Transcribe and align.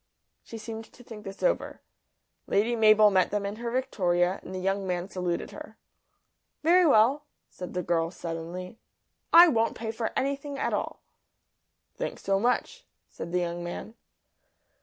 She 0.41 0.57
seemed 0.57 0.85
to 0.93 1.03
think 1.03 1.23
this 1.23 1.43
over. 1.43 1.79
Lady 2.47 2.75
Mabel 2.75 3.11
met 3.11 3.29
them 3.29 3.45
in 3.45 3.57
her 3.57 3.69
victoria, 3.69 4.39
and 4.41 4.55
the 4.55 4.59
young 4.59 4.87
man 4.87 5.07
saluted 5.07 5.51
her. 5.51 5.77
"Very 6.63 6.87
well," 6.87 7.25
said 7.51 7.75
the 7.75 7.83
girl, 7.83 8.09
suddenly. 8.09 8.79
"I 9.31 9.47
won't 9.47 9.77
pay 9.77 9.91
for 9.91 10.09
anything 10.17 10.57
at 10.57 10.73
all." 10.73 11.03
"Thanks 11.93 12.23
so 12.23 12.39
much," 12.39 12.87
said 13.09 13.31
the 13.31 13.41
young 13.41 13.63
man. 13.63 13.93